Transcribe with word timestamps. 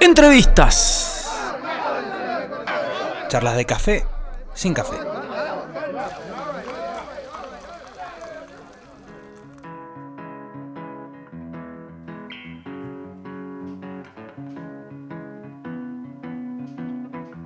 Entrevistas. 0.00 1.30
Charlas 3.28 3.56
de 3.56 3.64
café 3.64 4.04
sin 4.54 4.72
café. 4.74 4.96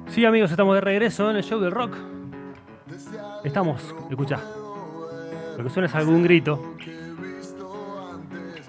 Sí, 0.09 0.27
amigos, 0.27 0.51
estamos 0.51 0.75
de 0.75 0.83
regreso 0.83 1.31
en 1.31 1.37
el 1.37 1.43
show 1.43 1.59
del 1.59 1.71
rock. 1.71 1.97
Estamos, 3.45 3.95
escucha, 4.11 4.39
lo 5.57 5.65
que 5.65 5.71
suena 5.71 5.89
es 5.89 5.95
algún 5.95 6.23
grito. 6.23 6.75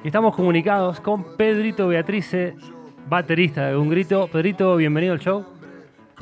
Estamos 0.04 0.36
comunicados 0.36 1.02
con 1.02 1.36
Pedrito 1.36 1.88
Beatrice, 1.88 2.56
baterista 3.08 3.64
de 3.66 3.72
algún 3.72 3.90
grito. 3.90 4.28
Pedrito, 4.32 4.76
bienvenido 4.76 5.14
al 5.14 5.20
show. 5.20 5.46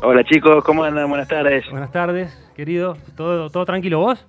Hola 0.01 0.23
chicos, 0.23 0.63
¿cómo 0.63 0.83
andan? 0.83 1.07
Buenas 1.09 1.27
tardes. 1.27 1.69
Buenas 1.69 1.91
tardes, 1.91 2.51
querido. 2.55 2.97
¿Todo, 3.15 3.49
todo 3.49 3.65
tranquilo 3.65 3.99
vos? 3.99 4.25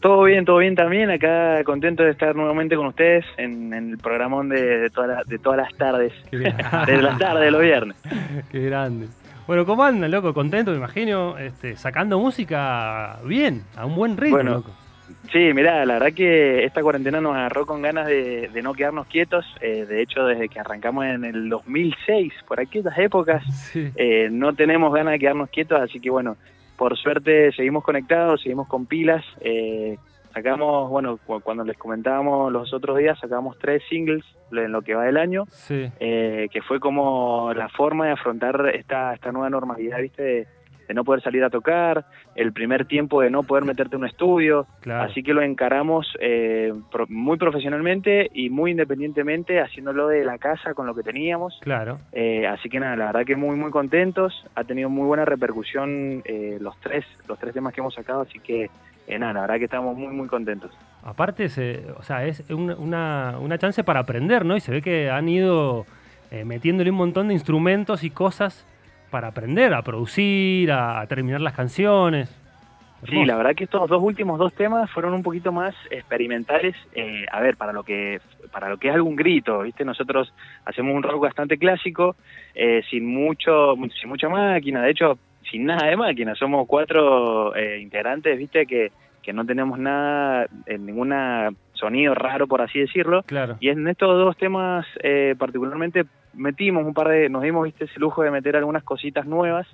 Todo 0.00 0.22
bien, 0.22 0.44
todo 0.44 0.58
bien 0.58 0.74
también. 0.74 1.10
Acá 1.10 1.62
contento 1.64 2.02
de 2.02 2.10
estar 2.10 2.34
nuevamente 2.34 2.76
con 2.76 2.86
ustedes 2.86 3.24
en, 3.36 3.74
en 3.74 3.90
el 3.90 3.98
programón 3.98 4.48
de, 4.48 4.62
de, 4.78 4.90
toda 4.90 5.06
la- 5.08 5.22
de 5.26 5.38
todas 5.38 5.58
las 5.58 5.74
tardes. 5.76 6.12
Desde 6.30 7.02
las 7.02 7.18
tardes 7.18 7.44
de 7.44 7.50
los 7.50 7.60
viernes. 7.62 7.96
Qué 8.50 8.60
grande. 8.60 9.08
Bueno, 9.46 9.66
¿cómo 9.66 9.82
andan, 9.82 10.10
loco? 10.10 10.32
Contento, 10.32 10.70
me 10.70 10.76
imagino, 10.76 11.36
este, 11.36 11.76
sacando 11.76 12.18
música 12.18 13.18
bien, 13.24 13.64
a 13.76 13.84
un 13.84 13.96
buen 13.96 14.16
ritmo, 14.16 14.36
Bueno, 14.36 14.50
loco. 14.52 14.70
Sí, 15.32 15.52
mirá, 15.54 15.84
la 15.86 15.94
verdad 15.94 16.12
que 16.14 16.64
esta 16.64 16.82
cuarentena 16.82 17.20
nos 17.20 17.34
agarró 17.34 17.64
con 17.66 17.82
ganas 17.82 18.06
de, 18.06 18.48
de 18.48 18.62
no 18.62 18.74
quedarnos 18.74 19.06
quietos. 19.06 19.44
Eh, 19.60 19.86
de 19.86 20.02
hecho, 20.02 20.24
desde 20.26 20.48
que 20.48 20.60
arrancamos 20.60 21.04
en 21.06 21.24
el 21.24 21.48
2006, 21.48 22.32
por 22.46 22.60
aquellas 22.60 22.96
épocas, 22.98 23.42
Sí. 23.72 23.90
eh, 23.96 24.28
no 24.30 24.52
tenemos 24.54 24.92
ganas 24.92 25.12
de 25.12 25.18
quedarnos 25.18 25.48
quietos, 25.50 25.80
así 25.80 26.00
que 26.00 26.10
bueno, 26.10 26.36
por 26.76 26.96
suerte 26.96 27.52
seguimos 27.52 27.84
conectados, 27.84 28.42
seguimos 28.42 28.68
con 28.68 28.86
pilas. 28.86 29.24
eh, 29.40 29.96
sacamos, 30.34 30.88
bueno, 30.88 31.18
cu- 31.26 31.40
cuando 31.42 31.62
les 31.62 31.76
comentábamos 31.76 32.50
los 32.50 32.72
otros 32.72 32.96
días, 32.96 33.18
sacamos 33.20 33.58
tres 33.58 33.82
singles 33.90 34.24
en 34.50 34.72
lo 34.72 34.80
que 34.80 34.94
va 34.94 35.04
del 35.04 35.18
año, 35.18 35.44
Sí. 35.50 35.90
eh, 36.00 36.48
que 36.50 36.62
fue 36.62 36.80
como 36.80 37.52
la 37.54 37.68
forma 37.68 38.06
de 38.06 38.12
afrontar 38.12 38.70
esta, 38.74 39.12
esta 39.12 39.30
nueva 39.30 39.50
normalidad, 39.50 39.98
¿viste? 40.00 40.22
De, 40.22 40.46
de 40.88 40.94
no 40.94 41.04
poder 41.04 41.22
salir 41.22 41.42
a 41.44 41.50
tocar, 41.50 42.04
el 42.34 42.52
primer 42.52 42.84
tiempo 42.86 43.20
de 43.20 43.30
no 43.30 43.42
poder 43.42 43.64
meterte 43.64 43.96
en 43.96 44.02
un 44.02 44.08
estudio, 44.08 44.66
Claro. 44.80 45.10
Así 45.10 45.22
que 45.22 45.32
lo 45.32 45.42
encaramos 45.42 46.06
eh, 46.20 46.72
pro- 46.90 47.06
muy 47.08 47.36
profesionalmente 47.38 48.28
y 48.34 48.50
muy 48.50 48.72
independientemente, 48.72 49.60
haciéndolo 49.60 50.08
de 50.08 50.24
la 50.24 50.38
casa 50.38 50.74
con 50.74 50.86
lo 50.86 50.94
que 50.94 51.02
teníamos. 51.02 51.58
Claro. 51.62 51.98
Eh, 52.12 52.46
así 52.46 52.68
que 52.68 52.80
nada, 52.80 52.96
la 52.96 53.06
verdad 53.06 53.24
que 53.24 53.36
muy 53.36 53.56
muy 53.56 53.70
contentos. 53.70 54.44
Ha 54.54 54.64
tenido 54.64 54.88
muy 54.90 55.06
buena 55.06 55.24
repercusión 55.24 56.22
eh, 56.24 56.58
los 56.60 56.76
tres 56.80 57.04
los 57.28 57.38
tres 57.38 57.54
temas 57.54 57.72
que 57.72 57.80
hemos 57.80 57.94
sacado, 57.94 58.22
así 58.22 58.38
que 58.40 58.68
eh, 59.06 59.18
nada, 59.18 59.32
la 59.34 59.40
verdad 59.42 59.58
que 59.58 59.64
estamos 59.64 59.96
muy 59.96 60.12
muy 60.12 60.26
contentos. 60.28 60.70
Aparte, 61.04 61.48
se, 61.48 61.84
o 61.96 62.02
sea, 62.02 62.24
es 62.26 62.48
un- 62.50 62.70
una, 62.78 63.36
una 63.40 63.58
chance 63.58 63.82
para 63.84 64.00
aprender, 64.00 64.44
¿no? 64.44 64.56
Y 64.56 64.60
se 64.60 64.72
ve 64.72 64.82
que 64.82 65.10
han 65.10 65.28
ido 65.28 65.86
eh, 66.30 66.44
metiéndole 66.44 66.90
un 66.90 66.96
montón 66.96 67.28
de 67.28 67.34
instrumentos 67.34 68.04
y 68.04 68.10
cosas 68.10 68.66
para 69.12 69.28
aprender, 69.28 69.72
a 69.74 69.82
producir, 69.82 70.72
a, 70.72 70.98
a 71.00 71.06
terminar 71.06 71.40
las 71.40 71.52
canciones. 71.54 72.28
Sí, 73.08 73.24
la 73.24 73.36
verdad 73.36 73.54
que 73.56 73.64
estos 73.64 73.88
dos 73.88 74.00
últimos 74.00 74.38
dos 74.38 74.52
temas 74.54 74.88
fueron 74.92 75.12
un 75.12 75.22
poquito 75.24 75.50
más 75.52 75.74
experimentales. 75.90 76.74
eh, 76.94 77.26
a 77.30 77.40
ver, 77.40 77.56
para 77.56 77.72
lo 77.72 77.82
que 77.84 78.20
para 78.52 78.68
lo 78.68 78.76
que 78.78 78.88
es 78.88 78.94
algún 78.94 79.16
grito, 79.16 79.60
viste, 79.62 79.84
nosotros 79.84 80.32
hacemos 80.64 80.94
un 80.94 81.02
rock 81.02 81.22
bastante 81.22 81.58
clásico, 81.58 82.14
eh, 82.54 82.82
sin 82.90 83.06
mucho, 83.06 83.74
mu- 83.76 83.88
sin 83.90 84.08
mucha 84.08 84.28
máquina. 84.28 84.82
De 84.82 84.90
hecho, 84.90 85.18
sin 85.50 85.64
nada 85.64 85.88
de 85.88 85.96
máquina. 85.96 86.34
Somos 86.36 86.66
cuatro 86.68 87.54
eh, 87.56 87.78
integrantes, 87.80 88.38
viste, 88.38 88.66
que 88.66 88.90
que 89.22 89.32
no 89.32 89.44
tenemos 89.46 89.78
nada, 89.78 90.46
eh, 90.66 90.78
ninguna 90.78 91.50
sonido 91.82 92.14
raro, 92.14 92.46
por 92.46 92.62
así 92.62 92.78
decirlo. 92.78 93.22
Claro. 93.24 93.56
Y 93.60 93.68
en 93.68 93.86
estos 93.88 94.08
dos 94.16 94.36
temas 94.36 94.86
eh, 95.02 95.34
particularmente 95.38 96.04
metimos 96.34 96.84
un 96.86 96.94
par 96.94 97.08
de, 97.08 97.28
nos 97.28 97.42
dimos 97.42 97.64
viste 97.64 97.84
ese 97.84 97.98
lujo 98.00 98.22
de 98.22 98.30
meter 98.30 98.56
algunas 98.56 98.82
cositas 98.84 99.26
nuevas, 99.26 99.66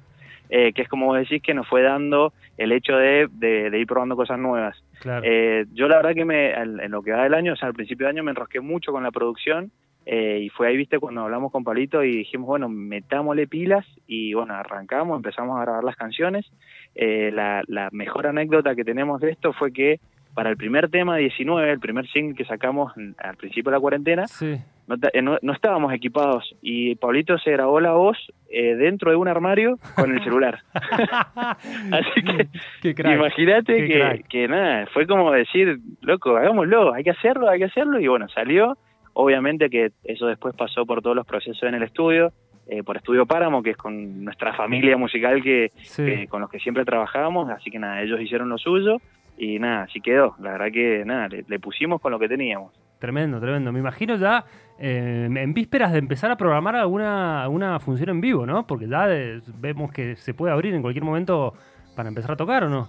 eh, 0.51 0.73
que 0.73 0.83
es 0.83 0.89
como 0.89 1.07
vos 1.07 1.19
decís 1.19 1.43
que 1.43 1.53
nos 1.55 1.69
fue 1.69 1.83
dando 1.83 2.33
el 2.57 2.73
hecho 2.73 2.97
de, 2.97 3.29
de- 3.31 3.69
de 3.71 3.79
ir 3.79 3.87
probando 3.87 4.17
cosas 4.17 4.39
nuevas. 4.39 4.75
Claro. 5.01 5.23
Eh, 5.25 5.67
yo 5.75 5.87
la 5.89 5.97
verdad 5.99 6.15
que 6.15 6.25
me, 6.25 6.53
en 6.55 6.91
lo 6.91 7.03
que 7.03 7.13
va 7.13 7.23
del 7.25 7.35
año, 7.35 7.53
o 7.53 7.57
sea, 7.57 7.69
al 7.69 7.75
principio 7.75 8.07
de 8.07 8.11
año 8.13 8.25
me 8.25 8.31
enrosqué 8.31 8.61
mucho 8.61 8.91
con 8.91 9.03
la 9.03 9.11
producción 9.11 9.71
eh, 10.07 10.41
y 10.43 10.49
fue 10.49 10.67
ahí, 10.69 10.77
viste, 10.79 10.99
cuando 10.99 11.21
hablamos 11.21 11.53
con 11.53 11.65
Palito 11.65 12.03
y 12.03 12.17
dijimos, 12.17 12.47
bueno, 12.47 12.71
metámosle 12.71 13.47
pilas 13.47 13.85
y 14.07 14.33
bueno, 14.33 14.55
arrancamos, 14.55 15.17
empezamos 15.19 15.59
a 15.59 15.65
grabar 15.65 15.85
las 15.85 15.97
canciones. 15.97 16.51
Eh, 16.95 17.31
la, 17.33 17.63
la 17.67 17.91
mejor 17.93 18.27
anécdota 18.27 18.75
que 18.75 18.85
tenemos 18.85 19.21
de 19.21 19.31
esto 19.33 19.53
fue 19.53 19.71
que 19.71 20.01
para 20.35 20.51
el 20.51 20.57
primer 20.57 20.89
tema 20.89 21.17
19, 21.17 21.71
el 21.73 21.81
primer 21.81 22.07
single 22.09 22.35
que 22.37 22.45
sacamos 22.45 22.93
al 23.19 23.37
principio 23.37 23.71
de 23.71 23.77
la 23.77 23.81
cuarentena, 23.81 24.27
sí. 24.27 24.57
no, 24.87 24.97
ta- 24.99 25.11
eh, 25.13 25.21
no- 25.23 25.39
no 25.43 25.53
estábamos 25.53 25.93
equipados 25.93 26.55
y 26.63 26.95
Pablito 26.97 27.37
se 27.39 27.51
grabó 27.51 27.81
la 27.81 27.93
voz 27.93 28.17
eh, 28.51 28.75
dentro 28.77 29.11
de 29.11 29.17
un 29.17 29.27
armario 29.29 29.79
con 29.97 30.13
el 30.17 30.23
celular. 30.23 30.61
Así 31.93 32.23
que 32.23 32.95
imagínate 33.15 34.23
que, 34.29 34.49
nada, 34.49 34.87
fue 34.93 35.07
como 35.07 35.33
decir, 35.33 35.79
loco, 36.03 36.37
hagámoslo, 36.37 36.93
hay 36.95 37.05
que 37.05 37.11
hacerlo, 37.11 37.49
hay 37.49 37.59
que 37.59 37.65
hacerlo 37.67 38.01
y 38.01 38.07
bueno, 38.09 38.29
salió. 38.29 38.77
Obviamente 39.15 39.69
que 39.69 39.91
eso 40.05 40.27
después 40.29 40.55
pasó 40.55 40.87
por 40.87 41.03
todos 41.03 41.17
los 41.17 41.27
procesos 41.27 41.65
en 41.65 41.75
el 41.75 41.83
estudio, 41.83 42.33
eh, 42.69 42.85
por 42.85 42.97
Estudio 42.97 43.27
Páramo, 43.27 43.63
que 43.65 43.71
es 43.71 43.77
con 43.77 44.23
nuestra 44.25 44.53
familia 44.55 44.97
musical 44.97 45.43
que, 45.43 45.71
Sí. 45.83 46.05
que- 46.05 46.29
con 46.29 46.41
los 46.41 46.51
que 46.51 46.61
siempre 46.61 46.85
trabajábamos, 46.85 47.51
así 47.51 47.71
que 47.71 47.79
nada, 47.81 48.01
ellos 48.03 48.21
hicieron 48.21 48.49
lo 48.49 48.59
suyo 48.59 48.99
y 49.39 49.59
nada, 49.59 49.83
así 49.85 50.01
quedó. 50.01 50.35
La 50.41 50.53
verdad 50.53 50.67
que 50.73 51.05
nada, 51.07 51.29
le- 51.29 51.45
le 51.49 51.59
pusimos 51.61 52.01
con 52.01 52.13
lo 52.13 52.19
que 52.19 52.29
teníamos. 52.29 52.73
Tremendo, 52.99 53.41
tremendo. 53.41 53.71
Me 53.73 53.79
imagino 53.79 54.17
ya 54.17 54.45
eh, 54.81 55.29
en 55.33 55.55
vísperas 55.55 55.93
de 55.93 55.99
empezar 55.99 56.31
a 56.33 56.37
programar 56.37 56.75
alguna, 56.77 57.43
alguna 57.45 57.79
función 57.81 58.09
en 58.11 58.21
vivo, 58.21 58.45
¿no? 58.47 58.67
Porque 58.67 58.89
ya 58.89 59.07
de- 59.07 59.41
vemos 59.61 59.93
que 59.93 60.17
se 60.17 60.35
puede 60.35 60.53
abrir 60.53 60.75
en 60.75 60.83
cualquier 60.83 61.05
momento 61.05 61.55
para 61.95 62.09
empezar 62.09 62.33
a 62.33 62.37
tocar, 62.37 62.65
¿o 62.65 62.69
no? 62.69 62.89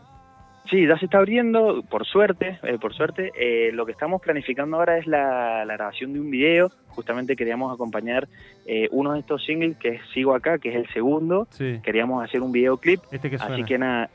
Sí, 0.69 0.85
ya 0.87 0.97
se 0.99 1.05
está 1.05 1.17
abriendo, 1.17 1.81
por 1.89 2.05
suerte, 2.05 2.59
eh, 2.61 2.77
por 2.79 2.93
suerte. 2.93 3.31
Eh, 3.39 3.71
lo 3.71 3.85
que 3.87 3.91
estamos 3.91 4.21
planificando 4.21 4.77
ahora 4.77 4.97
es 4.99 5.07
la, 5.07 5.65
la 5.65 5.73
grabación 5.75 6.13
de 6.13 6.19
un 6.19 6.29
video. 6.29 6.69
Justamente 6.89 7.35
queríamos 7.35 7.73
acompañar 7.73 8.27
uno 8.91 9.13
de 9.13 9.19
estos 9.21 9.43
singles 9.45 9.77
que 9.77 9.89
es 9.89 10.01
Sigo 10.13 10.35
Acá, 10.35 10.59
que 10.59 10.69
es 10.69 10.75
el 10.75 10.87
segundo. 10.93 11.47
Sí. 11.51 11.79
Queríamos 11.83 12.23
hacer 12.23 12.41
un 12.41 12.51
videoclip, 12.51 12.99
Este 13.11 13.31
que 13.31 13.37
suena. 13.39 13.55
así 13.55 13.63
que 13.63 13.77
nada, 13.79 14.09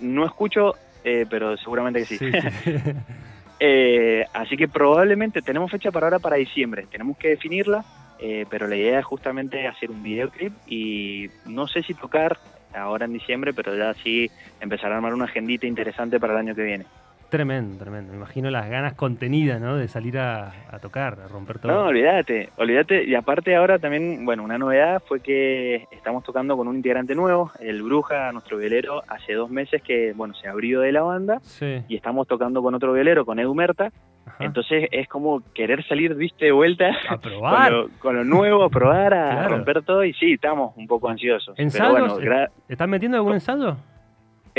no 0.00 0.24
escucho, 0.24 0.74
eh, 1.04 1.26
pero 1.28 1.56
seguramente 1.56 2.00
que 2.00 2.06
sí. 2.06 2.18
Sí, 2.18 2.30
sí. 2.32 2.70
Eh, 3.62 4.24
así 4.32 4.56
que 4.56 4.68
probablemente 4.68 5.42
tenemos 5.42 5.70
fecha 5.70 5.90
para 5.90 6.06
ahora 6.06 6.18
para 6.18 6.36
diciembre. 6.36 6.86
Tenemos 6.90 7.18
que 7.18 7.28
definirla, 7.28 7.84
eh, 8.18 8.46
pero 8.48 8.66
la 8.66 8.74
idea 8.74 8.98
es 8.98 9.04
justamente 9.04 9.66
hacer 9.66 9.90
un 9.90 10.02
videoclip 10.02 10.54
y 10.66 11.28
no 11.44 11.68
sé 11.68 11.82
si 11.82 11.92
tocar 11.92 12.38
ahora 12.72 13.04
en 13.04 13.12
diciembre, 13.12 13.52
pero 13.52 13.76
ya 13.76 13.92
sí 14.02 14.30
empezar 14.60 14.90
a 14.92 14.96
armar 14.96 15.12
una 15.12 15.26
agendita 15.26 15.66
interesante 15.66 16.18
para 16.18 16.32
el 16.32 16.38
año 16.38 16.54
que 16.54 16.62
viene. 16.62 16.86
Tremendo, 17.30 17.78
tremendo. 17.78 18.10
Me 18.12 18.16
imagino 18.18 18.50
las 18.50 18.68
ganas 18.68 18.94
contenidas, 18.94 19.60
¿no? 19.60 19.76
De 19.76 19.86
salir 19.86 20.18
a, 20.18 20.52
a 20.70 20.78
tocar, 20.80 21.16
a 21.24 21.28
romper 21.28 21.60
todo. 21.60 21.70
No, 21.72 21.84
olvídate, 21.84 22.48
olvídate. 22.56 23.04
Y 23.04 23.14
aparte 23.14 23.54
ahora 23.54 23.78
también, 23.78 24.24
bueno, 24.24 24.42
una 24.42 24.58
novedad 24.58 25.00
fue 25.06 25.20
que 25.20 25.86
estamos 25.92 26.24
tocando 26.24 26.56
con 26.56 26.66
un 26.66 26.74
integrante 26.76 27.14
nuevo, 27.14 27.52
el 27.60 27.82
Bruja, 27.82 28.32
nuestro 28.32 28.56
velero, 28.58 29.02
hace 29.06 29.34
dos 29.34 29.48
meses 29.48 29.80
que, 29.82 30.12
bueno, 30.14 30.34
se 30.34 30.48
abrió 30.48 30.80
de 30.80 30.90
la 30.90 31.02
banda 31.02 31.38
Sí. 31.42 31.82
y 31.88 31.94
estamos 31.96 32.26
tocando 32.26 32.62
con 32.62 32.74
otro 32.74 32.92
velero, 32.92 33.24
con 33.24 33.38
Edu 33.38 33.54
Merta. 33.54 33.92
Ajá. 34.26 34.44
Entonces 34.44 34.88
es 34.90 35.08
como 35.08 35.40
querer 35.54 35.86
salir, 35.86 36.14
viste, 36.14 36.46
de 36.46 36.52
vuelta 36.52 36.90
a 37.08 37.08
con 37.16 37.20
probar. 37.20 37.72
lo, 37.72 37.88
con 38.00 38.16
lo 38.16 38.24
nuevo, 38.24 38.64
a 38.64 38.68
probar, 38.70 39.14
a 39.14 39.30
Claro. 39.30 39.48
romper 39.56 39.82
todo 39.82 40.04
y 40.04 40.12
sí, 40.14 40.32
estamos 40.32 40.76
un 40.76 40.86
poco 40.88 41.08
ansiosos. 41.08 41.58
¿Ensayos? 41.58 42.18
bueno, 42.18 42.46
¿Están 42.68 42.90
metiendo 42.90 43.16
algún 43.16 43.34
ensayo? 43.34 43.76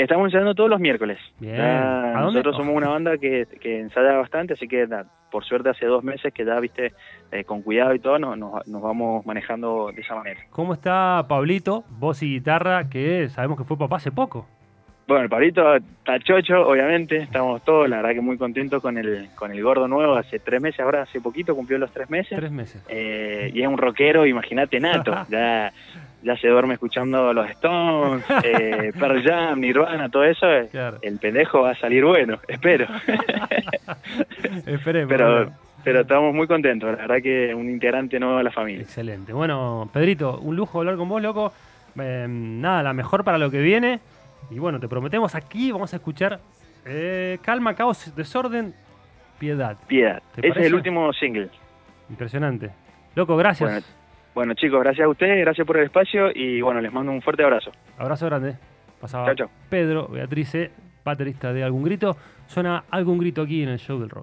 Estamos 0.02 0.26
ensayando 0.26 0.54
todos 0.54 0.70
los 0.70 0.80
miércoles. 0.80 1.18
Bien. 1.38 1.56
Ya 1.56 2.18
¿A 2.18 2.22
dónde? 2.22 2.40
Nosotros 2.40 2.56
somos 2.56 2.74
una 2.74 2.88
banda 2.88 3.18
que, 3.18 3.46
que 3.60 3.80
ensaya 3.80 4.12
bastante, 4.16 4.54
así 4.54 4.68
que 4.68 4.86
por 5.30 5.44
suerte 5.44 5.70
hace 5.70 5.86
dos 5.86 6.04
meses 6.04 6.32
que 6.32 6.44
ya, 6.44 6.60
viste, 6.60 6.92
eh, 7.32 7.44
con 7.44 7.62
cuidado 7.62 7.94
y 7.94 7.98
todo, 7.98 8.18
nos 8.18 8.82
vamos 8.82 9.24
manejando 9.26 9.90
de 9.94 10.02
esa 10.02 10.14
manera. 10.14 10.40
¿Cómo 10.50 10.74
está 10.74 11.24
Pablito, 11.28 11.84
voz 11.88 12.22
y 12.22 12.34
guitarra, 12.34 12.88
que 12.88 13.28
sabemos 13.30 13.58
que 13.58 13.64
fue 13.64 13.78
papá 13.78 13.96
hace 13.96 14.12
poco? 14.12 14.46
Bueno, 15.08 15.24
el 15.24 15.28
Pablito 15.28 15.74
está 15.74 16.18
chocho, 16.20 16.66
obviamente, 16.66 17.16
estamos 17.16 17.62
todos, 17.64 17.88
la 17.88 17.96
verdad 17.96 18.12
que 18.12 18.20
muy 18.20 18.38
contentos 18.38 18.80
con 18.80 18.96
el, 18.96 19.28
con 19.34 19.50
el 19.50 19.62
gordo 19.62 19.88
nuevo, 19.88 20.14
hace 20.14 20.38
tres 20.38 20.62
meses, 20.62 20.80
ahora 20.80 21.02
hace 21.02 21.20
poquito 21.20 21.56
cumplió 21.56 21.78
los 21.78 21.92
tres 21.92 22.08
meses. 22.08 22.38
Tres 22.38 22.52
meses. 22.52 22.84
Eh, 22.88 23.50
y 23.52 23.62
es 23.62 23.68
un 23.68 23.78
rockero, 23.78 24.26
imagínate, 24.26 24.78
nato. 24.80 25.12
Ya, 25.28 25.72
ya 26.22 26.36
se 26.36 26.48
duerme 26.48 26.74
escuchando 26.74 27.32
los 27.32 27.48
Stones, 27.50 28.24
eh, 28.44 28.92
Pearl 28.98 29.22
Jam, 29.22 29.60
Nirvana, 29.60 30.08
todo 30.08 30.24
eso. 30.24 30.50
eh, 30.50 30.68
Claro. 30.70 30.98
El 31.02 31.18
pendejo 31.18 31.62
va 31.62 31.70
a 31.70 31.76
salir 31.76 32.04
bueno, 32.04 32.38
espero. 32.48 32.86
Esperemos. 34.66 35.48
Pero 35.84 36.00
estamos 36.02 36.32
muy 36.32 36.46
contentos, 36.46 36.90
la 36.92 36.96
verdad 36.96 37.16
que 37.20 37.52
un 37.54 37.68
integrante 37.68 38.20
nuevo 38.20 38.38
de 38.38 38.44
la 38.44 38.52
familia. 38.52 38.82
Excelente. 38.82 39.32
Bueno, 39.32 39.90
Pedrito, 39.92 40.38
un 40.38 40.54
lujo 40.54 40.78
hablar 40.78 40.96
con 40.96 41.08
vos, 41.08 41.20
loco. 41.20 41.52
Eh, 42.00 42.26
nada, 42.28 42.84
la 42.84 42.92
mejor 42.92 43.24
para 43.24 43.36
lo 43.36 43.50
que 43.50 43.60
viene. 43.60 43.98
Y 44.50 44.60
bueno, 44.60 44.78
te 44.78 44.86
prometemos 44.88 45.34
aquí, 45.34 45.72
vamos 45.72 45.92
a 45.92 45.96
escuchar 45.96 46.38
eh, 46.84 47.38
Calma, 47.42 47.74
Caos, 47.74 48.14
Desorden, 48.14 48.72
Piedad. 49.40 49.76
Piedad. 49.88 50.22
¿Te 50.36 50.46
Ese 50.48 50.60
es 50.60 50.66
el 50.66 50.74
último 50.74 51.12
single. 51.14 51.48
Impresionante. 52.08 52.70
Loco, 53.16 53.36
gracias. 53.36 53.68
Bueno, 53.68 53.86
Bueno, 54.34 54.54
chicos, 54.54 54.80
gracias 54.80 55.04
a 55.04 55.08
ustedes, 55.08 55.40
gracias 55.40 55.66
por 55.66 55.76
el 55.76 55.84
espacio 55.84 56.30
y 56.34 56.60
bueno, 56.62 56.80
les 56.80 56.92
mando 56.92 57.12
un 57.12 57.20
fuerte 57.20 57.42
abrazo. 57.42 57.70
Abrazo 57.98 58.26
grande. 58.26 58.56
Pasaba. 59.00 59.34
Pedro 59.68 60.08
Beatrice, 60.08 60.70
baterista 61.04 61.52
de 61.52 61.64
Algún 61.64 61.82
Grito. 61.82 62.16
Suena 62.46 62.84
Algún 62.90 63.18
Grito 63.18 63.42
aquí 63.42 63.62
en 63.62 63.70
el 63.70 63.78
show 63.78 63.98
del 63.98 64.08
rock. 64.08 64.20